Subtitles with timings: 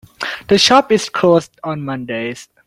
[0.47, 2.49] The shop is closed on mondays.